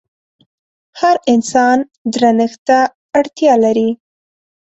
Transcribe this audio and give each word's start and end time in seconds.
هر 0.99 1.15
انسان 1.33 1.77
درنښت 2.13 2.59
ته 2.67 2.79
اړتيا 3.17 3.53
لري. 3.63 3.89